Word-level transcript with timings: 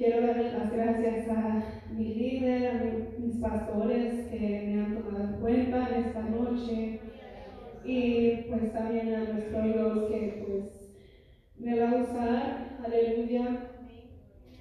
Quiero 0.00 0.26
darle 0.26 0.50
las 0.50 0.72
gracias 0.72 1.28
a 1.28 1.62
mi 1.92 2.14
líder, 2.14 2.70
a 2.70 3.18
mis 3.18 3.36
pastores 3.36 4.28
que 4.30 4.38
me 4.38 4.80
han 4.80 4.94
tomado 4.94 5.24
en 5.24 5.40
cuenta 5.42 5.88
en 5.90 6.04
esta 6.04 6.22
noche 6.22 7.00
y 7.84 8.30
pues 8.48 8.72
también 8.72 9.14
a 9.14 9.24
nuestro 9.24 9.60
Dios 9.60 10.10
que 10.10 10.42
pues 10.46 10.90
me 11.58 11.78
va 11.78 11.90
a 11.90 12.02
usar, 12.02 12.78
aleluya, 12.82 13.72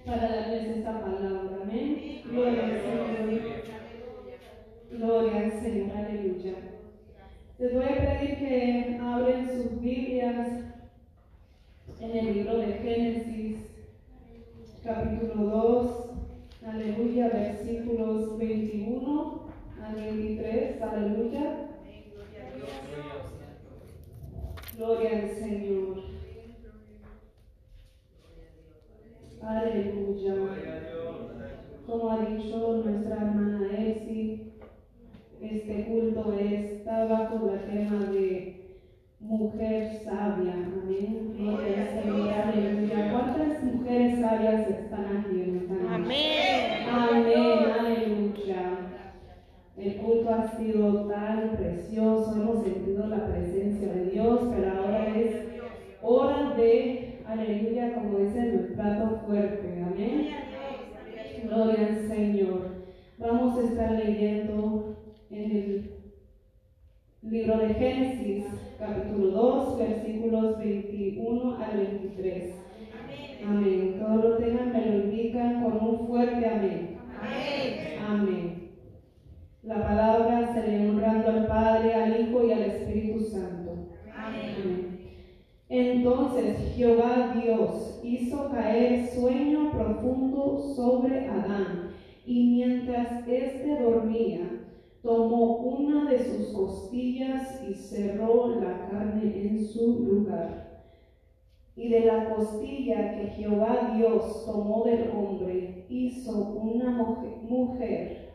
para 0.06 0.30
darles 0.30 0.76
esta 0.76 1.00
palabra. 1.00 1.60
Amén. 1.64 2.22
Gloria 2.26 2.66
al 2.66 2.82
Señor. 2.82 3.42
Gloria 4.92 5.38
al 5.38 5.52
Señor, 5.54 5.92
aleluya. 5.96 6.54
Les 7.60 7.74
voy 7.74 7.86
a 7.86 8.20
pedir 8.20 8.40
que 8.40 9.00
abren 9.02 9.48
sus 9.48 9.80
Biblias 9.80 10.50
en 12.02 12.18
el 12.18 12.34
libro 12.34 12.58
de 12.58 12.74
Génesis, 12.74 13.39
capítulo 14.84 15.44
2, 15.44 16.10
aleluya, 16.68 17.30
versículos 17.30 18.38
21 18.38 19.42
al 19.84 19.96
23, 19.96 20.82
aleluya. 20.82 21.66
Gloria 24.78 25.10
al 25.20 25.30
Señor. 25.32 25.98
Aleluya. 29.42 30.36
Como 31.86 32.12
ha 32.12 32.26
dicho 32.26 32.84
nuestra 32.86 33.16
hermana 33.16 33.68
Elsie, 33.78 34.54
este 35.42 35.86
culto 35.86 36.34
está 36.40 37.06
bajo 37.06 37.52
el 37.52 37.60
tema 37.66 38.06
de 38.12 38.60
mujer 39.20 40.02
sabia. 40.04 40.54
Amén. 40.54 41.34
Gloria 41.38 41.82
al 41.82 42.02
Señor. 42.02 42.30
Aleluya. 42.30 43.12
¿Cuántas 43.12 43.64
mujeres 43.64 44.20
sabias 44.20 44.70
están 44.70 45.18
aquí 45.18 45.42
en 45.42 45.58
esta 45.58 45.74
noche? 45.74 45.94
Amén. 45.94 46.90
Amén. 46.90 47.72
Aleluya. 47.80 48.90
El 49.78 49.96
culto 49.96 50.30
ha 50.34 50.48
sido 50.58 51.06
tan 51.08 51.56
precioso, 51.56 52.34
hemos 52.34 52.64
sentido 52.66 53.08
la 53.08 53.28
presencia 53.28 53.88
de 53.94 54.06
Dios, 54.12 54.42
pero 54.54 54.72
ahora 54.72 55.08
es 55.16 55.36
hora 56.02 56.54
de, 56.56 57.22
aleluya, 57.26 57.89
como 58.02 58.20
dice 58.20 58.40
el 58.40 58.60
plato 58.74 59.22
fuerte, 59.26 59.84
amén. 59.84 60.30
Gloria 61.44 61.88
al 61.88 62.08
Señor. 62.08 62.86
Vamos 63.18 63.58
a 63.58 63.64
estar 63.64 63.92
leyendo 63.92 64.96
en 65.30 65.52
el 65.52 65.92
libro 67.22 67.58
de 67.58 67.74
Génesis, 67.74 68.46
capítulo 68.78 69.32
2, 69.32 69.80
versículos 69.80 70.58
21 70.60 71.58
al 71.58 71.78
23. 71.78 72.56
Amén. 73.46 73.98
Todos 74.00 74.24
lo 74.24 74.38
tengan, 74.38 74.72
me 74.72 74.86
lo 74.86 75.04
indican 75.04 75.64
con 75.64 75.88
un 75.88 76.08
fuerte 76.08 76.46
amén. 76.46 76.98
Amén. 77.20 78.00
Amén. 78.08 78.70
La 79.64 79.84
palabra 79.84 80.54
se 80.54 80.68
le 80.68 80.90
honrando 80.90 81.30
al 81.30 81.48
Padre, 81.48 81.94
al 81.94 82.22
Hijo 82.22 82.46
y 82.46 82.54
al 82.54 82.62
Espíritu 82.62 83.20
Santo. 83.26 83.90
Amén. 84.16 85.00
Entonces 85.80 86.76
Jehová 86.76 87.34
Dios 87.42 88.02
hizo 88.04 88.50
caer 88.50 89.08
sueño 89.08 89.72
profundo 89.72 90.74
sobre 90.76 91.30
Adán, 91.30 91.92
y 92.26 92.50
mientras 92.50 93.26
éste 93.26 93.82
dormía, 93.82 94.66
tomó 95.02 95.56
una 95.60 96.10
de 96.10 96.20
sus 96.20 96.50
costillas 96.50 97.64
y 97.66 97.74
cerró 97.76 98.60
la 98.60 98.90
carne 98.90 99.42
en 99.42 99.66
su 99.66 100.04
lugar. 100.04 100.84
Y 101.78 101.88
de 101.88 102.02
la 102.02 102.36
costilla 102.36 103.16
que 103.16 103.28
Jehová 103.38 103.94
Dios 103.96 104.46
tomó 104.46 104.84
del 104.84 105.12
hombre, 105.12 105.86
hizo 105.88 106.60
una 106.62 106.92
mujer, 107.42 108.34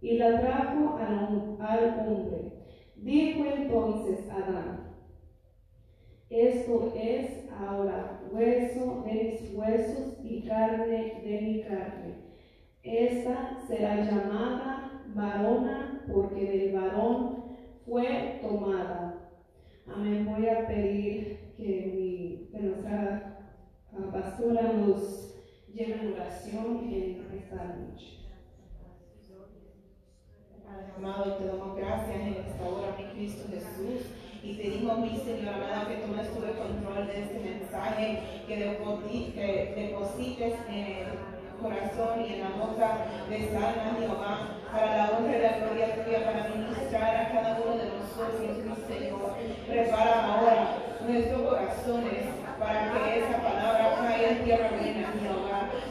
y 0.00 0.16
la 0.16 0.40
trajo 0.40 0.96
al, 0.96 1.56
al 1.58 2.08
hombre. 2.08 2.52
Dijo 2.94 3.44
entonces 3.46 4.30
Adán, 4.30 4.83
esto 6.34 6.92
es 6.96 7.48
ahora 7.50 8.20
hueso 8.32 9.04
de 9.06 9.12
mis 9.14 9.54
huesos 9.54 10.14
y 10.24 10.42
carne 10.42 11.22
de 11.24 11.40
mi 11.40 11.62
carne. 11.62 12.14
Esta 12.82 13.60
será 13.66 14.04
llamada 14.04 15.02
varona 15.14 16.04
porque 16.12 16.44
del 16.44 16.72
varón 16.72 17.44
fue 17.86 18.40
tomada. 18.42 19.30
Amén. 19.86 20.26
Voy 20.26 20.48
a 20.48 20.66
pedir 20.66 21.52
que, 21.56 21.92
mi, 21.94 22.48
que 22.50 22.62
nuestra 22.62 23.38
uh, 23.92 24.10
pastora 24.10 24.72
nos 24.72 25.34
lleve 25.72 26.00
en 26.00 26.12
oración 26.14 26.88
en 26.90 27.38
esta 27.38 27.64
noche. 27.64 28.20
Padre 30.64 30.92
amado, 30.96 31.36
te 31.36 31.46
damos 31.46 31.76
gracias 31.76 32.16
en 32.16 32.34
esta 32.34 32.68
hora, 32.68 32.96
mi 32.98 33.04
Cristo 33.12 33.48
Jesús. 33.50 34.13
Y 34.44 34.52
pedimos, 34.54 34.98
mi 34.98 35.16
Señor 35.16 35.54
amado, 35.54 35.88
que 35.88 35.96
tomes 35.96 36.28
todo 36.34 36.46
el 36.46 36.56
control 36.56 37.06
de 37.06 37.22
este 37.22 37.40
mensaje, 37.40 38.20
que 38.46 38.56
deposite- 38.56 39.32
que 39.32 39.74
deposites 39.74 40.54
en 40.68 40.86
el 40.86 41.06
corazón 41.62 42.20
y 42.20 42.34
en 42.34 42.40
la 42.40 42.50
boca 42.60 43.06
de 43.30 43.48
Salma, 43.48 43.96
Jehová, 43.98 44.38
para 44.70 44.96
la 44.96 45.10
honra 45.12 45.36
y 45.38 45.40
la 45.40 45.58
gloria 45.58 46.04
tuya, 46.04 46.24
para 46.26 46.48
ministrar 46.54 47.16
a 47.16 47.32
cada 47.32 47.58
uno 47.64 47.72
de 47.78 47.88
nosotros, 47.96 48.40
mi 48.40 48.94
Señor. 48.94 49.34
Prepara 49.66 50.14
ahora 50.34 50.76
nuestros 51.08 51.40
corazones 51.42 52.24
para 52.60 52.92
que 52.92 53.18
esa 53.20 53.38
palabra 53.42 53.96
caiga 54.06 54.28
en 54.30 54.44
tierra 54.44 54.68
buena. 54.76 55.08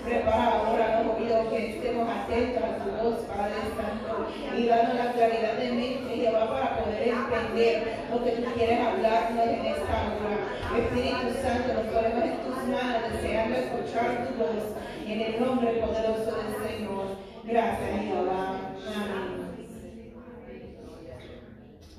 Prepara 0.04 0.60
ahora 0.60 1.04
los 1.04 1.16
oídos 1.16 1.48
que 1.48 1.76
estemos 1.76 2.10
atentos 2.10 2.62
a 2.62 2.84
tu 2.84 2.90
voz, 2.92 3.20
Padre 3.22 3.56
Santo, 3.72 4.28
y 4.58 4.68
danos 4.68 4.96
la 4.96 5.14
claridad 5.14 5.54
de 5.54 5.72
mente, 5.72 6.16
Jehová, 6.16 6.50
para 6.50 6.84
poder 6.84 7.08
entender 7.08 7.98
lo 8.12 8.24
que 8.24 8.32
tú 8.32 8.44
quieres 8.54 8.80
hablarnos 8.82 9.48
en 9.48 9.66
esta 9.66 9.96
hora. 10.12 10.78
Espíritu 10.78 11.42
Santo, 11.42 11.74
nos 11.74 11.86
ponemos 11.94 12.24
en 12.26 12.38
tus 12.44 12.58
manos, 12.68 13.14
deseando 13.14 13.56
escuchar 13.56 14.28
tu 14.28 14.44
voz, 14.44 14.76
en 15.08 15.22
el 15.22 15.40
nombre 15.40 15.72
poderoso 15.74 16.36
del 16.36 16.68
Señor. 16.68 17.06
Gracias, 17.46 18.02
Jehová. 18.02 18.60
Amén. 18.96 19.44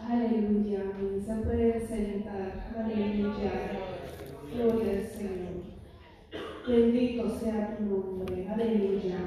Aleluya. 0.06 0.81
Se 1.25 1.34
puede 1.43 1.87
sentar. 1.87 2.53
Aleluya. 2.76 3.53
Gloria. 4.53 4.94
Bendito 6.66 7.28
sea 7.38 7.76
tu 7.76 7.84
nombre. 7.84 8.48
Aleluya. 8.48 9.19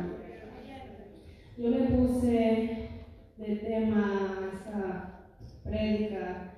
Yo 1.56 1.70
le 1.70 1.80
puse 1.86 2.90
de 3.38 3.56
tema 3.58 4.50
esta 4.54 5.30
prédica 5.64 6.54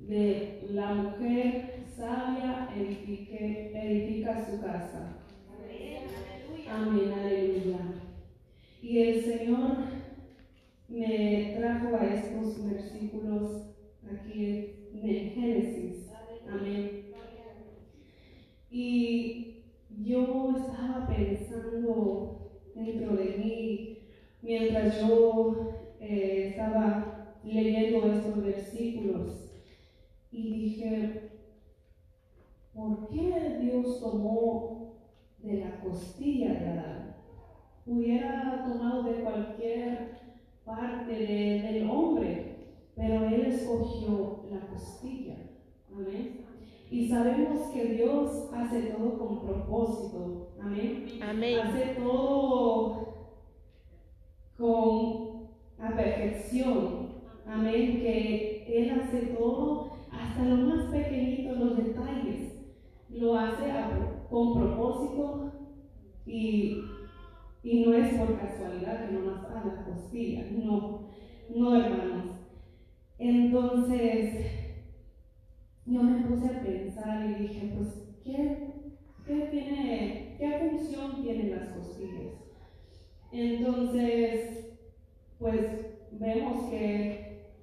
de 0.00 0.68
la 0.70 0.94
mujer 0.94 1.84
sabia 1.96 2.68
edifica 2.74 4.44
su 4.44 4.60
casa. 4.60 5.18
Amén, 6.68 7.12
aleluya. 7.12 7.78
Y 8.82 8.98
el 8.98 9.22
Señor 9.22 9.76
me 10.88 11.54
trajo 11.58 11.96
a 11.96 12.14
estos 12.14 12.68
versículos 12.68 13.70
aquí 14.04 14.74
en 14.92 15.30
Génesis. 15.30 16.10
Amén. 16.50 17.04
Y 18.70 19.47
yo 20.08 20.56
estaba 20.56 21.06
pensando 21.08 22.72
dentro 22.74 23.16
de 23.16 23.24
mí 23.38 23.98
mientras 24.42 25.00
yo 25.00 25.54
eh, 26.00 26.50
estaba 26.50 27.40
leyendo 27.44 28.06
estos 28.06 28.42
versículos 28.42 29.52
y 30.32 30.50
dije, 30.50 31.20
¿por 32.74 33.08
qué 33.08 33.58
Dios 33.60 34.00
tomó 34.00 34.98
de 35.42 35.58
la 35.58 35.80
costilla 35.80 36.54
de 36.54 36.68
Adán? 36.68 37.16
Hubiera 37.86 38.64
tomado 38.64 39.02
de 39.02 39.14
cualquier 39.22 40.08
parte 40.66 41.12
de- 41.12 41.62
del 41.62 41.90
hombre, 41.90 42.58
pero 42.96 43.24
Él 43.24 43.46
escogió 43.46 44.40
la 44.50 44.60
costilla. 44.68 45.36
Amén. 45.92 46.47
Y 46.90 47.08
sabemos 47.08 47.68
que 47.72 47.84
Dios 47.94 48.48
hace 48.52 48.82
todo 48.82 49.18
con 49.18 49.40
propósito. 49.46 50.48
Amén. 50.60 51.06
Amén. 51.22 51.58
Hace 51.60 51.94
todo 51.96 53.08
con 54.56 55.48
a 55.78 55.96
perfección. 55.96 57.08
Amén. 57.46 58.00
Que 58.00 58.64
Él 58.68 59.00
hace 59.00 59.18
todo 59.34 59.92
hasta 60.10 60.28
hasta 60.40 60.44
lo 60.44 60.56
más 60.68 60.84
pequeñito, 60.86 61.52
los 61.54 61.76
detalles, 61.76 62.52
lo 63.10 63.34
hace 63.36 63.70
a- 63.70 64.26
con 64.30 64.54
propósito 64.54 65.52
y, 66.26 66.82
y 67.62 67.84
no 67.84 67.94
es 67.94 68.14
por 68.14 68.38
casualidad 68.38 69.06
que 69.08 69.14
nomás 69.14 69.44
a 69.46 69.64
la 69.66 69.84
costilla, 69.84 70.44
no, 70.52 71.08
no 71.54 71.76
hermanos. 71.76 72.36
Entonces, 73.18 74.46
yo 75.88 76.02
me 76.02 76.20
puse 76.22 76.54
a 76.54 76.60
pensar 76.60 77.24
y 77.24 77.42
dije, 77.42 77.72
pues, 77.74 77.88
¿qué, 78.22 78.92
qué 79.26 79.48
tiene, 79.50 80.36
qué 80.38 80.70
función 80.70 81.22
tienen 81.22 81.50
las 81.56 81.68
costillas? 81.70 82.34
Entonces, 83.32 84.76
pues 85.38 85.64
vemos 86.12 86.68
que 86.68 87.54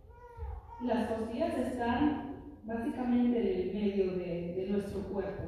las 0.82 1.12
costillas 1.12 1.58
están 1.58 2.36
básicamente 2.64 3.40
en 3.40 3.70
el 3.70 3.74
medio 3.76 4.16
de, 4.16 4.68
nuestro 4.70 5.02
cuerpo. 5.04 5.44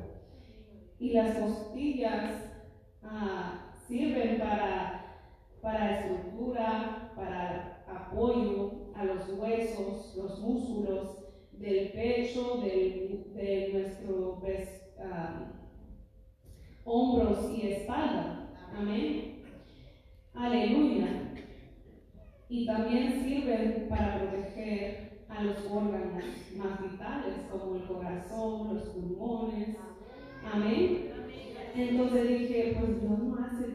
Y 0.99 1.13
las 1.13 1.37
costillas 1.37 2.53
ah, 3.01 3.73
sirven 3.87 4.37
para, 4.37 5.23
para 5.61 5.99
estructura, 5.99 7.11
para 7.15 7.83
apoyo 7.87 8.91
a 8.95 9.03
los 9.05 9.29
huesos, 9.33 10.15
los 10.15 10.39
músculos 10.39 11.16
del 11.59 11.91
pecho, 11.91 12.57
del- 12.61 13.33
de 13.33 13.69
nuestros 13.73 14.37
hombros 16.85 17.51
y 17.51 17.67
espalda. 17.67 18.49
Amén. 18.73 19.43
Aleluya. 20.33 21.33
Y 22.49 22.65
también 22.65 23.23
sirven 23.23 23.87
para 23.89 24.19
proteger 24.19 25.25
a 25.27 25.43
los 25.43 25.65
órganos 25.69 26.23
más 26.55 26.81
vitales, 26.81 27.35
como 27.51 27.75
el 27.75 27.83
corazón, 27.83 28.73
los 28.73 28.83
pulmones. 28.89 29.75
Amén. 30.49 31.09
Entonces 31.75 32.27
dije, 32.39 32.75
pues 32.79 33.01
Dios 33.01 33.19
no 33.19 33.35
hace, 33.43 33.65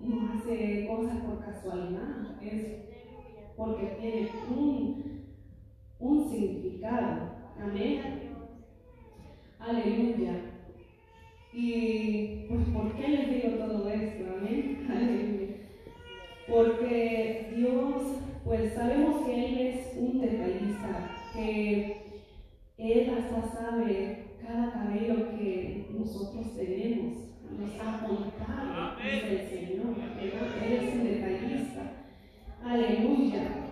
no 0.00 0.32
hace 0.32 0.86
cosas 0.88 1.18
por 1.24 1.44
casualidad, 1.44 2.42
es 2.42 2.84
porque 3.56 3.86
tiene 4.00 4.30
un, 4.50 5.13
un 6.04 6.30
significado. 6.30 7.30
Amén. 7.60 8.00
Aleluya. 9.58 10.34
Y 11.52 12.46
pues, 12.48 12.68
¿por 12.68 12.92
qué 12.94 13.08
les 13.08 13.30
digo 13.30 13.56
todo 13.56 13.88
esto? 13.88 14.24
Amén. 14.38 14.86
Porque 16.48 17.54
Dios, 17.56 18.02
pues 18.44 18.74
sabemos 18.74 19.24
que 19.24 19.46
Él 19.46 19.58
es 19.58 19.96
un 19.96 20.20
detallista, 20.20 21.10
que 21.32 21.96
Él 22.76 23.10
hasta 23.16 23.48
sabe 23.48 24.24
cada 24.46 24.72
cabello 24.72 25.30
que 25.30 25.86
nosotros 25.98 26.54
tenemos, 26.54 27.14
nos 27.58 27.80
ha 27.80 28.06
contado, 28.06 28.96
dice 29.02 29.40
el 29.40 29.48
Señor. 29.48 29.94
Él 30.20 30.72
es 30.72 30.94
un 30.94 31.04
detallista. 31.04 31.92
Aleluya. 32.62 33.64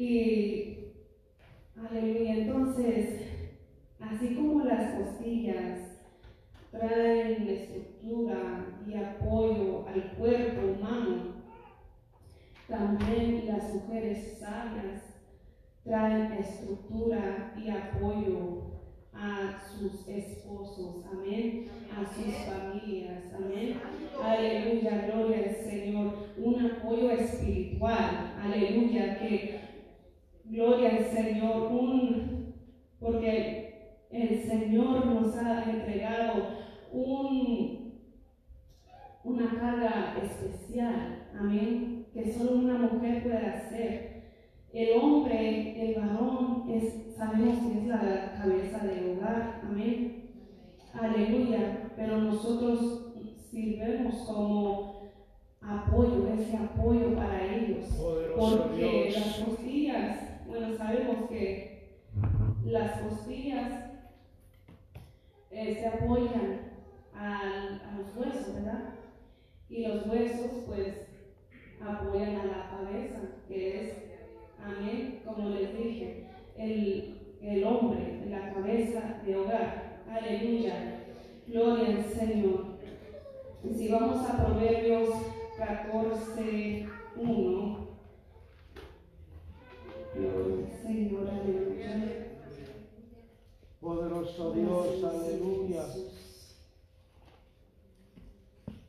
Y, 0.00 0.94
aleluya, 1.76 2.36
entonces, 2.38 3.20
así 4.00 4.34
como 4.34 4.64
las 4.64 4.94
costillas 4.94 6.00
traen 6.70 7.46
estructura 7.46 8.80
y 8.86 8.94
apoyo 8.94 9.86
al 9.86 10.12
cuerpo 10.12 10.68
humano, 10.68 11.42
también 12.66 13.46
las 13.46 13.74
mujeres 13.74 14.38
sabias 14.38 15.02
traen 15.84 16.32
estructura 16.32 17.52
y 17.62 17.68
apoyo 17.68 18.80
a 19.12 19.60
sus 19.80 20.06
esposos, 20.06 21.06
amén, 21.10 21.64
a 21.90 22.04
sus 22.04 22.34
familias, 22.44 23.32
amén. 23.34 23.80
Aleluya, 24.22 25.06
gloria 25.06 25.38
al 25.38 25.54
Señor, 25.54 26.14
un 26.36 26.66
apoyo 26.66 27.10
espiritual, 27.12 28.34
aleluya, 28.38 29.18
que 29.18 29.60
gloria 30.44 30.90
al 30.90 31.04
Señor, 31.06 31.72
un 31.72 32.54
porque 32.98 34.04
el 34.10 34.42
Señor 34.42 35.06
nos 35.06 35.34
ha 35.36 35.70
entregado 35.70 36.48
un, 36.92 37.94
una 39.24 39.58
carga 39.58 40.18
especial, 40.22 41.30
amén, 41.38 42.06
que 42.12 42.30
solo 42.30 42.56
una 42.56 42.76
mujer 42.76 43.22
puede 43.22 43.46
hacer. 43.46 44.09
El 44.72 44.98
hombre, 45.00 45.82
el 45.90 46.00
varón, 46.00 46.64
es, 46.70 47.14
sabemos 47.16 47.58
que 47.66 47.78
es 47.80 47.86
la 47.86 48.34
cabeza 48.40 48.78
del 48.86 49.18
hogar, 49.18 49.60
amén. 49.64 50.30
Aleluya, 50.92 51.90
pero 51.96 52.18
nosotros 52.18 53.12
sirvemos 53.50 54.14
como 54.26 55.00
apoyo, 55.60 56.28
ese 56.28 56.56
apoyo 56.56 57.16
para 57.16 57.52
ellos. 57.54 57.86
Poderoso 57.96 58.58
Porque 58.68 58.76
Dios. 58.76 59.16
las 59.18 59.34
costillas, 59.48 60.46
bueno, 60.46 60.76
sabemos 60.76 61.28
que 61.28 61.98
las 62.64 63.00
costillas 63.00 63.72
eh, 65.50 65.74
se 65.74 65.86
apoyan 65.88 66.60
al- 67.12 67.80
a 67.82 67.94
los 67.98 68.16
huesos, 68.16 68.54
¿verdad? 68.54 68.94
Y 69.68 69.86
los 69.86 70.06
huesos, 70.06 70.50
pues, 70.66 70.94
apoyan 71.80 72.36
a 72.36 72.44
la 72.46 72.70
cabeza, 72.70 73.18
que 73.48 73.80
es, 73.80 74.09
amén, 74.64 75.22
como 75.24 75.50
les 75.50 75.76
dije, 75.76 76.26
el, 76.56 77.36
el 77.42 77.64
hombre, 77.64 78.24
la 78.28 78.52
cabeza 78.52 79.20
de 79.24 79.36
hogar. 79.36 80.02
Aleluya. 80.08 81.04
Gloria 81.46 81.96
al 81.96 82.04
Señor. 82.04 82.64
Y 83.64 83.74
si 83.74 83.88
vamos 83.88 84.28
a 84.28 84.44
Proverbios 84.44 85.10
14, 85.56 86.88
1. 87.16 87.88
Gloria 90.14 90.66
al 90.66 90.82
Señor, 90.82 91.28
aleluya. 91.28 92.26
Poderoso 93.80 94.52
Dios, 94.52 95.04
aleluya. 95.04 95.82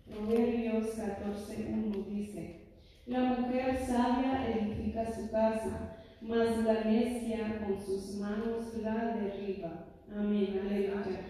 Proverbios 0.10 0.88
14.1 0.98 2.06
dice, 2.08 2.61
la 3.08 3.20
mujer 3.20 3.78
sabia 3.86 4.48
edifica 4.48 5.06
su 5.12 5.30
casa, 5.32 5.98
mas 6.22 6.64
la 6.64 6.84
necia 6.84 7.60
con 7.66 7.84
sus 7.84 8.16
manos 8.18 8.78
la 8.82 9.16
derriba. 9.16 9.88
Amén, 10.16 10.62
aleluya. 10.64 11.22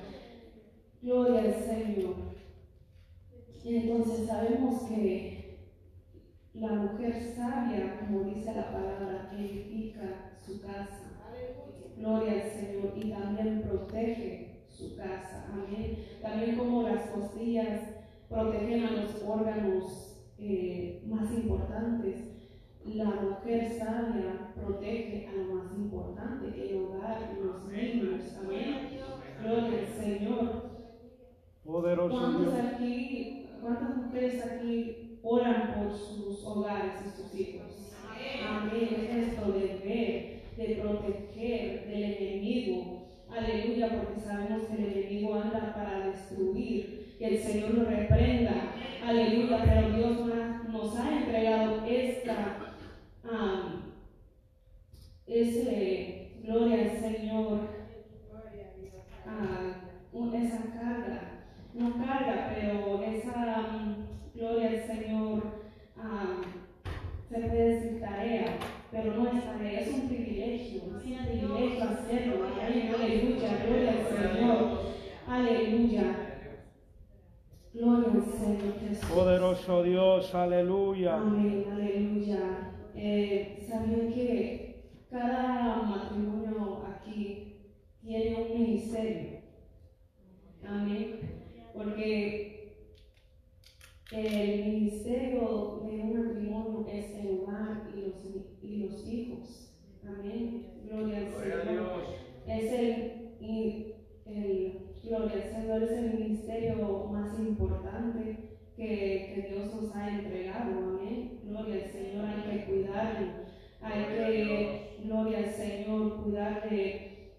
Gloria 1.01 1.42
al 1.42 1.54
Señor. 1.54 2.16
Y 3.63 3.75
entonces 3.78 4.28
sabemos 4.28 4.84
que 4.84 5.42
la 6.54 6.74
mujer 6.74 7.34
sabia, 7.36 8.00
como 8.00 8.24
dice 8.25 8.54
la 8.54 8.72
palabra, 8.72 9.32
edifica 9.38 10.38
su 10.46 10.62
casa. 10.62 11.12
Gloria 11.96 12.34
al 12.34 12.51
Señor. 12.51 12.94
Y 12.96 13.12
también 13.12 13.62
protege 13.62 14.66
su 14.68 14.98
casa. 14.98 15.48
Amén. 15.54 15.98
También 16.22 16.58
como 16.58 16.84
las 16.84 17.04
costillas 17.12 17.82
protegen 18.28 18.84
a 18.84 18.92
los 18.92 19.24
órganos 19.24 20.11
eh, 20.41 21.03
más 21.05 21.31
importantes. 21.31 22.27
La 22.83 23.05
mujer 23.05 23.71
sabia 23.77 24.53
protege 24.55 25.27
a 25.27 25.33
lo 25.33 25.53
más 25.53 25.71
importante, 25.77 26.48
el 26.48 26.77
hogar 26.77 27.29
y 27.31 27.45
los 27.45 27.65
niños. 27.71 28.38
Amén. 28.43 28.89
Gloria 29.43 29.79
al 29.79 29.88
Señor. 29.88 30.71
Poderoso 31.63 32.17
¿Cuántos 32.17 32.53
Dios. 32.53 32.65
aquí, 32.74 33.45
cuántas 33.62 33.98
mujeres 33.98 34.45
aquí 34.45 35.19
oran 35.21 35.75
por 35.75 35.93
sus 35.95 36.43
hogares 36.43 36.93
y 37.05 37.10
sus 37.21 37.39
hijos? 37.39 37.93
Amén. 38.50 39.07
Es 39.12 39.27
esto 39.27 39.51
de 39.51 39.79
ver, 39.86 40.41
de 40.57 40.81
proteger 40.81 41.88
del 41.88 42.03
enemigo. 42.03 43.03
Aleluya, 43.29 43.89
porque 44.01 44.19
sabemos 44.19 44.65
que 44.65 44.74
el 44.74 44.91
enemigo 44.91 45.36
anda 45.36 45.74
para 45.75 46.07
destruir, 46.07 47.15
que 47.19 47.27
el 47.27 47.38
Señor 47.38 47.75
lo 47.75 47.86
reprenda. 47.86 48.71
Aleluya, 49.05 49.63
pero 49.65 49.89
Dios 49.98 50.20
nos 50.70 50.96
ha- 50.98 51.17
entregado 51.17 51.84
esta, 51.88 52.58
ese, 55.27 56.38
gloria 56.43 56.81
al 56.81 57.00
Señor, 57.00 57.60
ah, 59.27 59.74
esa 60.36 60.60
carga, 60.74 61.22
no 61.74 61.98
carga, 62.05 62.53
pero 62.53 63.01
esa 63.03 63.81
gloria 64.34 64.70
al 64.70 64.84
Señor, 64.84 65.43
se 67.29 67.39
puede 67.39 67.81
Poderoso 79.13 79.84
Dios, 79.84 80.34
aleluya. 80.34 81.15
Amén, 81.15 81.65
aleluya. 81.70 82.72
Eh, 82.96 83.58
Sabían 83.68 84.13
que 84.13 84.96
cada 85.10 85.82
matrimonio 85.82 86.86
aquí 86.88 87.58
tiene 88.01 88.36
un 88.41 88.62
ministerio. 88.62 89.41
Amén. 90.65 91.20
Porque 91.74 92.86
el 94.13 94.65
ministerio 94.65 95.82
de 95.84 95.91
un 95.91 96.27
matrimonio 96.27 96.88
es 96.88 97.13
el 97.15 97.41
hogar 97.41 97.89
y 97.94 98.01
los, 98.01 98.15
y 98.62 98.77
los 98.77 99.08
hijos. 99.08 99.74
Amén. 100.08 100.86
Gloria 100.86 101.18
al 101.18 101.27
Señor. 101.27 101.65
Dios. 101.65 102.08
Es 102.48 102.72
el, 102.72 103.36
el, 103.41 104.77
gloria 105.03 105.34
al 105.34 105.51
Señor 105.51 105.84
es 105.84 105.91
el 105.91 106.13
ministerio 106.13 107.08
más 107.12 107.38
importante 107.39 107.81
que, 108.82 109.48
Dios 109.50 109.74
nos 109.74 109.96
ha 109.96 110.10
entregado. 110.10 110.98
Amén. 111.00 111.40
Gloria 111.44 111.76
al 111.76 111.92
Señor, 111.92 112.26
hay 112.26 112.58
que 112.58 112.66
cuidarlo. 112.66 113.28
Hay 113.82 114.04
que, 114.06 114.98
gloria 115.04 115.38
al 115.40 115.50
Señor, 115.54 116.24
cuidar 116.24 116.70
de, 116.70 117.34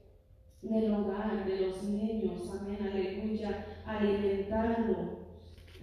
del 0.63 0.95
hogar, 0.95 1.45
de 1.45 1.61
los 1.61 1.83
niños. 1.85 2.49
Amén. 2.61 2.79
Aleluya. 2.81 3.67
Alimentarlo 3.85 4.97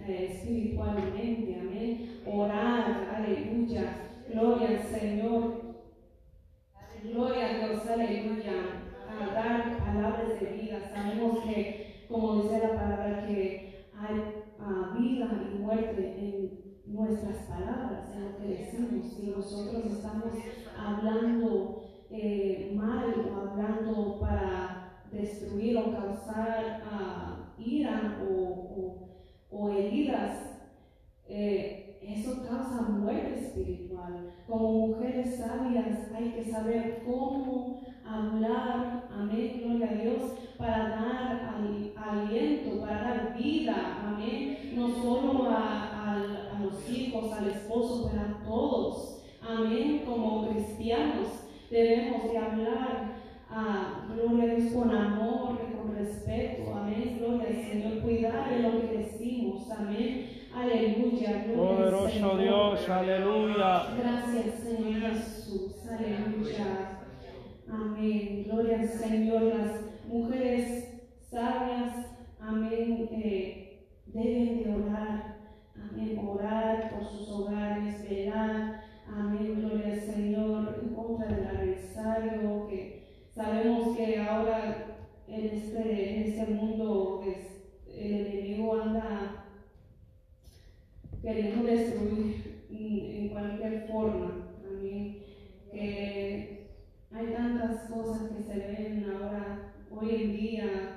eh, 0.06 0.28
espiritualmente. 0.30 1.56
Amén. 1.60 2.20
Orar. 2.26 3.08
Aleluya. 3.14 3.96
Gloria 4.32 4.68
al 4.68 4.82
Señor. 4.82 5.69
Nosotros 19.50 19.84
estamos 19.86 20.32
hablando 20.78 21.82
eh, 22.10 22.72
mal 22.76 23.12
o 23.28 23.36
hablando 23.40 24.18
para 24.20 25.02
destruir 25.10 25.76
o 25.78 25.90
causar 25.90 26.82
ah, 26.88 27.54
ira 27.58 28.18
o, 28.28 29.68
heridas, 29.72 30.62
eh, 31.28 31.98
eso 32.00 32.42
causa 32.48 32.82
muerte 32.82 33.40
espiritual. 33.40 34.32
Como 34.46 34.88
mujeres 34.88 35.36
sabias 35.36 36.10
hay 36.14 36.30
que 36.32 36.44
saber 36.44 37.02
cómo 37.04 37.80
hablar, 38.04 39.08
amén, 39.10 39.60
gloria 39.62 39.90
a 39.90 39.94
Dios, 39.94 40.22
para 40.56 40.88
dar 40.90 41.54
al- 41.54 41.92
aliento, 41.96 42.80
para 42.80 43.02
dar 43.02 43.36
vida, 43.36 43.98
amén, 44.06 44.72
no 44.74 44.88
solo 44.88 45.48
a, 45.50 46.12
al- 46.14 46.48
a 46.56 46.60
los 46.60 46.88
hijos, 46.90 47.32
al 47.32 47.48
esposo, 47.50 48.08
pero 48.10 48.22
a 48.22 48.42
todos, 48.44 49.22
amén, 49.40 50.02
como 50.06 50.48
cristianos 50.48 51.28
debemos 51.70 52.30
de 52.30 52.38
hablar, 52.38 53.20
a 53.48 54.06
gloria 54.14 54.52
a 54.52 54.54
Dios, 54.56 54.72
con 54.72 54.90
amor, 54.94 55.58
con 55.76 55.94
respeto, 55.96 56.74
amén, 56.74 57.16
gloria 57.18 57.48
al 57.48 57.64
Señor, 57.64 58.00
cuidar 58.02 58.50
de 58.50 58.58
lo 58.62 58.80
que 58.80 58.96
decimos, 58.98 59.70
amén, 59.70 60.26
aleluya, 60.54 61.44
gloria 61.46 61.86
al 61.98 62.10
Señor. 62.10 62.40
Dios, 62.40 62.88
aleluya. 62.88 63.82
Gracias, 63.98 64.54
Señor 64.62 65.00
Jesús. 65.12 65.76
Aleluya. 65.90 67.00
Amén. 67.68 68.44
Gloria 68.46 68.80
al 68.80 68.88
Señor. 68.88 69.42
Las 69.42 69.80
mujeres 70.08 71.02
sabias, 71.28 72.06
amén, 72.40 73.08
eh, 73.12 73.86
deben 74.06 74.62
de 74.62 74.74
orar. 74.74 75.36
Amén. 75.76 76.20
Orar 76.26 76.90
por 76.90 77.04
sus 77.08 77.28
hogares, 77.30 78.08
velar. 78.08 78.82
Amén. 79.08 79.56
Gloria 79.60 79.94
al 79.94 80.00
Señor. 80.00 80.78
En 80.82 80.94
contra 80.94 81.26
del 81.28 81.46
adversario. 81.46 82.66
Que 82.68 83.26
sabemos 83.32 83.96
que 83.96 84.18
ahora 84.18 84.86
en 85.28 85.44
este, 85.46 86.16
en 86.16 86.22
este 86.22 86.52
mundo 86.52 87.22
es- 87.26 87.96
el 87.96 88.26
enemigo 88.26 88.80
anda 88.80 89.44
queriendo 91.22 91.64
destruir 91.64 92.66
mm, 92.70 93.10
en 93.16 93.28
cualquier 93.28 93.86
forma. 93.88 94.46
Amén. 94.68 95.18
Que 95.72 96.70
hay 97.12 97.26
tantas 97.34 97.90
cosas 97.90 98.30
que 98.30 98.42
se 98.42 98.58
ven 98.58 99.06
ahora, 99.10 99.72
hoy 99.90 100.14
en 100.14 100.36
día. 100.36 100.96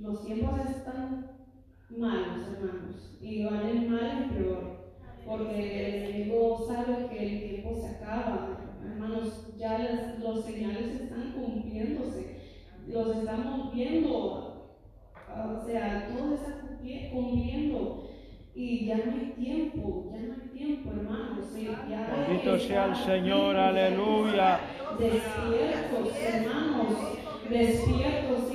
Los 0.00 0.24
tiempos 0.24 0.60
están 0.70 1.30
malos, 1.90 2.46
hermanos, 2.54 3.18
y 3.20 3.44
van 3.44 3.66
en 3.68 3.90
mal 3.90 4.26
y 4.30 4.34
peor. 4.38 4.78
Porque 5.26 5.86
el 5.86 6.04
enemigo 6.04 6.64
sabe 6.66 7.06
que 7.10 7.18
el 7.26 7.48
tiempo 7.50 7.74
se 7.80 7.88
acaba. 7.96 8.60
Hermanos, 8.84 9.54
ya 9.58 9.78
las- 9.78 10.18
los 10.20 10.44
señales 10.44 11.00
están 11.00 11.32
cumpliéndose. 11.32 12.38
Los 12.88 13.16
estamos 13.16 13.74
viendo. 13.74 14.10
O 14.10 15.66
sea, 15.66 16.08
todo 16.08 16.34
está 16.34 16.60
cumpli- 16.62 17.10
cumpliendo. 17.12 18.04
Y 18.54 18.86
ya 18.86 18.96
no 18.96 19.12
hay 19.12 19.32
tiempo, 19.38 20.10
ya 20.12 20.20
no 20.26 20.34
hay 20.34 20.48
tiempo, 20.48 20.90
hermanos. 20.90 21.44
sí, 21.54 21.68
ya 21.88 22.06
hay 22.12 22.26
Bendito 22.26 22.58
sea 22.58 22.86
el 22.86 22.96
Señor, 22.96 23.56
aleluya. 23.56 24.60
Despiertos, 24.98 26.16
hermanos, 26.20 26.98
despiertos 27.48 28.52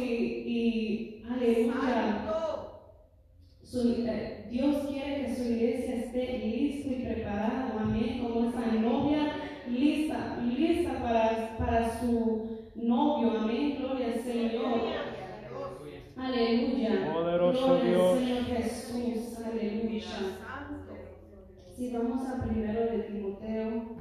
Si 21.76 21.92
vamos 21.92 22.28
a 22.28 22.44
primero 22.44 22.82
de 22.82 23.00
Timoteo, 23.00 23.96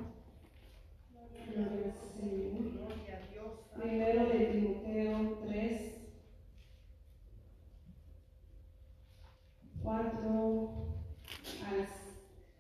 gloria. 1.54 1.94
Primero 3.74 4.26
de 4.28 4.44
Timoteo 4.46 5.38
3, 5.46 5.94
4 9.82 10.94
al 11.66 11.88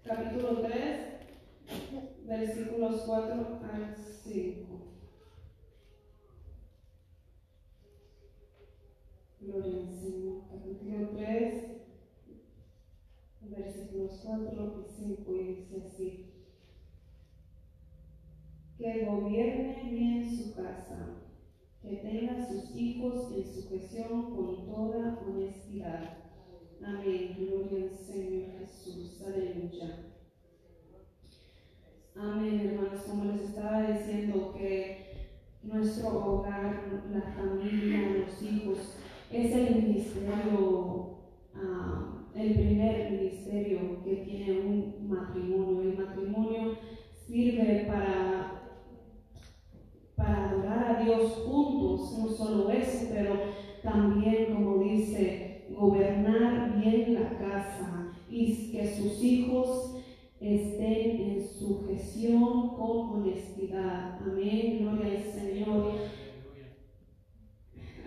capítulo 0.02 0.62
3, 0.62 1.00
versículos 2.26 3.02
4 3.02 3.60
al 3.70 3.94
5. 3.94 4.78
Gloria 9.40 9.78
al 9.78 10.00
Señor. 10.00 10.42
Capítulo 10.50 11.08
3, 11.10 11.71
versículos 13.56 14.20
4 14.24 14.84
y 14.86 14.90
5, 14.90 15.36
y 15.36 15.44
dice 15.44 15.82
así. 15.86 16.26
Que 18.78 19.04
gobierne 19.04 19.90
bien 19.90 20.36
su 20.36 20.54
casa, 20.54 21.22
que 21.80 21.96
tenga 21.96 22.46
sus 22.46 22.74
hijos 22.76 23.32
en 23.32 23.44
sujeción 23.44 24.34
con 24.34 24.66
toda 24.66 25.18
honestidad. 25.26 26.18
Amén. 26.84 27.36
Gloria 27.38 27.90
al 27.90 27.96
Señor 27.96 28.58
Jesús. 28.58 29.22
Aleluya. 29.24 30.12
Amén, 32.16 32.60
hermanos. 32.60 33.02
Como 33.02 33.24
les 33.24 33.42
estaba 33.42 33.86
diciendo 33.86 34.52
que 34.56 35.28
nuestro 35.62 36.08
hogar, 36.08 37.04
la 37.12 37.22
familia, 37.32 38.10
los 38.10 38.42
hijos, 38.42 38.96
es 39.30 39.54
el 39.54 39.82
ministerio, 39.82 41.18
ah, 41.54 42.11
el 42.34 42.54
primer 42.54 43.10
ministerio 43.10 44.02
que 44.04 44.16
tiene 44.16 44.60
un 44.60 45.08
matrimonio. 45.08 45.82
El 45.82 45.98
matrimonio 45.98 46.78
sirve 47.26 47.84
para, 47.86 48.62
para 50.16 50.50
adorar 50.50 50.96
a 50.96 51.02
Dios 51.04 51.32
juntos, 51.46 52.18
no 52.18 52.28
solo 52.28 52.70
eso, 52.70 53.08
pero 53.12 53.34
también, 53.82 54.54
como 54.54 54.82
dice, 54.82 55.66
gobernar 55.70 56.78
bien 56.78 57.14
la 57.14 57.38
casa 57.38 58.12
y 58.30 58.72
que 58.72 58.94
sus 58.94 59.22
hijos 59.22 59.96
estén 60.40 61.20
en 61.20 61.46
sujeción 61.46 62.70
con 62.70 63.10
honestidad. 63.10 64.18
Amén, 64.20 64.78
gloria 64.80 65.18
al 65.18 65.24
Señor. 65.24 65.92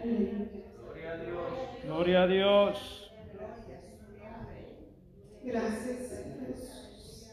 Aleluya. 0.01 0.55
Gloria 1.85 2.23
a 2.23 2.27
Dios. 2.27 3.05
Gracias, 5.45 6.09
Señor 6.09 6.47
Jesús. 6.47 7.29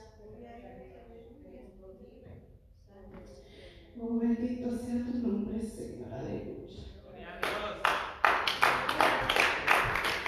Oh, 3.99 4.19
bendito 4.19 4.77
sea 4.77 5.05
tu 5.07 5.19
nombre, 5.27 5.63
Señor. 5.63 6.13
Aleluya. 6.13 6.83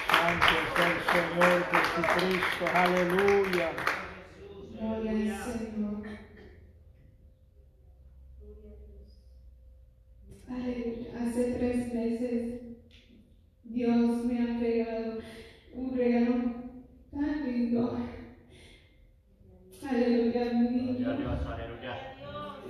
Santo 0.08 0.52
es 0.62 0.76
el 0.80 0.98
Señor 1.12 1.58
Jesucristo. 1.70 2.64
Aleluya. 2.72 3.68
Gloria 4.72 5.10
al 5.10 5.52
Señor. 5.52 6.02
Aleluya. 10.48 11.08
Hace 11.20 11.54
tres 11.54 11.94
meses 11.94 12.60
Dios 13.64 14.24
me 14.24 14.38
ha 14.38 14.50
entregado 14.52 15.18
un 15.74 15.96
regalo 15.96 16.34
tan 17.10 17.44
lindo. 17.44 17.98
Aleluya, 19.88 20.52
mi 20.52 20.68
niño. 20.68 21.16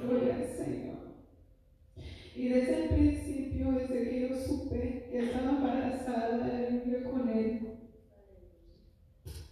Gloria 0.03 0.35
al 0.37 0.47
Señor. 0.47 1.15
Y 2.35 2.49
desde 2.49 2.85
el 2.85 2.89
principio, 2.91 3.73
desde 3.73 4.11
que 4.11 4.29
yo 4.29 4.37
supe 4.37 5.09
que 5.11 5.19
estaba 5.19 5.51
embarazada, 5.51 6.45
aleluya, 6.45 7.05
con 7.05 7.29
él, 7.29 7.61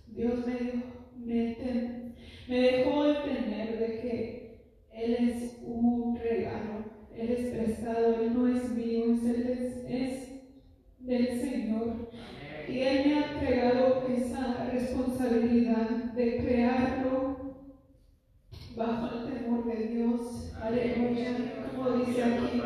Dios 0.09 0.47
me, 0.47 0.55
dijo, 0.55 0.83
me, 1.17 2.15
me 2.49 2.61
dejó 2.61 3.12
Él 7.23 7.31
es 7.31 7.55
prestado, 7.55 8.21
Él 8.21 8.35
no 8.35 8.49
es 8.49 8.69
mío, 8.71 9.14
es, 9.14 10.29
del 10.99 11.41
Señor. 11.41 12.11
Y 12.69 12.81
Él 12.81 13.07
me 13.07 13.14
ha 13.14 13.33
entregado 13.33 14.05
esa 14.09 14.69
responsabilidad 14.73 15.88
de 16.14 16.37
crearlo 16.38 17.55
bajo 18.75 19.17
el 19.17 19.33
temor 19.33 19.64
de 19.67 19.87
Dios. 19.87 20.52
Aleluya. 20.61 21.37
Como 21.76 21.91
dice 21.99 22.25
aquí, 22.25 22.61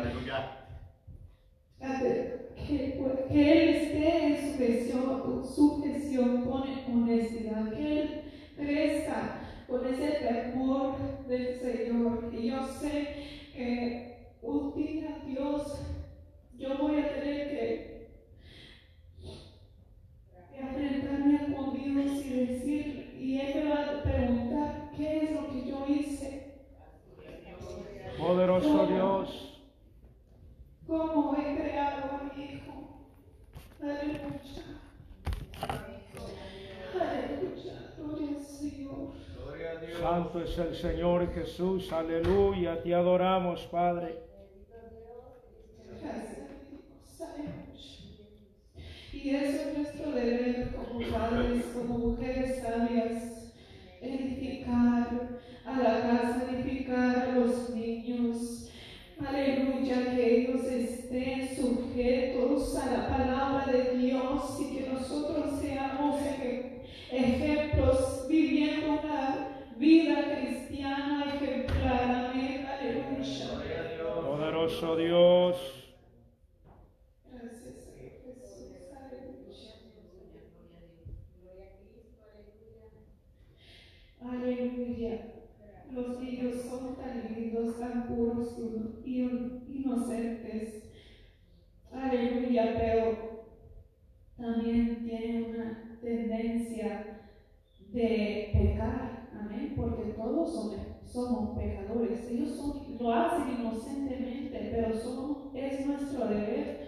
que, 2.67 3.27
que 3.29 3.51
Él 3.51 3.69
esté 3.75 4.25
en 4.25 4.51
sujeción, 4.51 5.45
sujeción 5.55 6.41
con 6.45 6.63
honestidad, 7.03 7.73
que 7.73 8.01
Él 8.01 8.21
crezca 8.55 9.39
con 9.67 9.85
ese 9.85 10.07
temor 10.07 10.95
del 11.27 11.59
Señor. 11.59 12.31
Y 12.33 12.47
yo 12.47 12.67
sé 12.67 13.07
que 13.55 14.06
un 14.41 14.73
día 14.75 15.21
Dios, 15.25 15.81
yo 16.57 16.77
voy 16.77 16.99
a 16.99 17.13
tener 17.13 17.49
que 17.49 18.07
enfrentarme 20.57 21.55
con 21.55 21.73
Dios 21.73 22.25
y 22.25 22.45
decir, 22.45 23.15
y 23.19 23.39
Él 23.39 23.63
me 23.63 23.69
va 23.69 23.83
a 23.83 24.03
preguntar, 24.03 24.91
¿qué 24.95 25.17
es 25.23 25.31
lo 25.31 25.47
que 25.49 25.65
yo 25.65 25.85
hice? 25.87 26.53
Poderoso 28.17 28.87
Dios, 28.87 29.47
¿Cómo 30.87 31.35
he 31.35 31.55
creado 31.57 32.03
a 32.15 32.33
mi 32.33 32.43
hijo? 32.43 33.07
Aleluya. 33.81 34.63
Aleluya. 36.93 37.73
Gloria 37.97 38.29
al 38.29 38.45
Señor. 38.45 39.11
santo 39.99 40.41
es 40.41 40.57
el 40.57 40.75
Señor 40.75 41.33
Jesús, 41.33 41.91
aleluya, 41.91 42.81
te 42.81 42.95
adoramos, 42.95 43.67
Padre. 43.67 44.26
La 63.09 63.17
palabra 63.17 63.65
de 63.71 63.97
Dios 63.97 64.59
y 64.59 64.75
que 64.75 64.89
nosotros 64.89 65.59
seamos 65.61 65.76
de 98.17 98.49
pecar. 98.53 99.29
Amén, 99.39 99.73
porque 99.75 100.13
todos 100.13 100.53
somos, 100.53 100.75
somos 101.03 101.57
pecadores. 101.57 102.29
Ellos 102.29 102.55
son, 102.55 102.97
lo 102.99 103.13
hacen 103.13 103.59
inocentemente, 103.59 104.69
pero 104.73 104.97
son, 104.97 105.51
es 105.55 105.85
nuestro 105.85 106.27
deber 106.27 106.87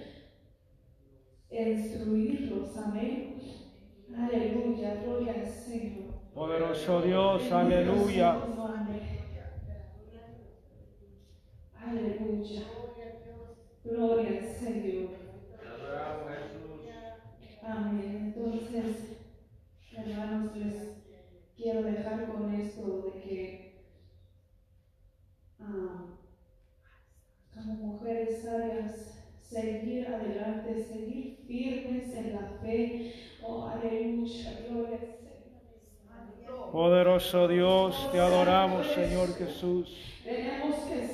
instruirlos. 1.68 2.78
Amén. 2.78 3.36
Aleluya, 4.16 5.02
gloria 5.04 5.34
al 5.34 5.48
Señor. 5.48 6.14
poderoso 6.34 7.02
Dios, 7.02 7.52
aleluya. 7.52 8.38
Aleluya. 11.76 12.62
Gloria 13.84 14.30
al 14.30 14.46
Señor. 14.46 15.10
Amén. 17.64 18.34
Entonces, 18.36 19.18
hermanos, 19.96 20.56
les 20.56 20.76
quiero 21.56 21.84
dejar 21.84 22.28
con 22.28 22.54
esto 22.54 23.04
de 23.04 23.22
que 23.22 23.86
ah, 25.60 26.06
como 27.54 28.00
mujeres 28.30 28.44
sabias, 28.44 28.94
seguir 29.42 30.08
adelante, 30.08 30.84
seguir 30.84 31.38
firmes 31.48 32.14
en 32.16 32.34
la 32.34 32.50
fe. 32.62 33.14
Oh, 33.42 33.68
aleluya. 33.68 34.60
Gloria. 34.70 35.00
Poderoso 36.72 37.48
Dios, 37.48 38.12
te 38.12 38.20
adoramos, 38.20 38.86
Señor 38.88 39.36
Jesús. 39.36 40.22
Tenemos 40.24 40.76
que 40.82 41.08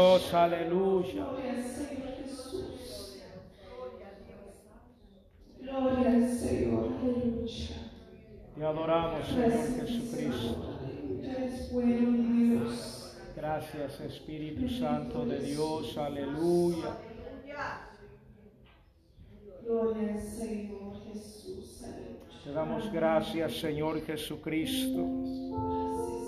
Dios, 0.00 0.32
aleluya. 0.32 1.26
Gloria 5.60 6.06
al 6.06 6.28
Señor 6.30 6.88
aleluya. 7.02 7.74
Te 8.56 8.64
adoramos, 8.64 9.26
Señor 9.26 9.52
Jesucristo. 9.76 10.78
Gracias, 13.36 14.00
Espíritu 14.00 14.70
Santo 14.70 15.26
de 15.26 15.38
Dios, 15.40 15.98
aleluya. 15.98 16.96
Gloria 19.62 20.14
al 20.14 20.22
Señor 20.22 20.94
Jesús. 21.12 21.84
Te 22.42 22.52
damos 22.52 22.90
gracias, 22.90 23.60
Señor 23.60 24.00
Jesucristo. 24.06 25.39